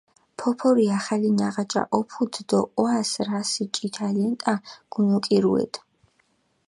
[0.39, 4.53] ფოფორი ახალ ნაღაჭა ჸოფუდჷ დო ჸვას რასი ჭითა ლენტა
[4.93, 5.79] გუნოკირუედჷ.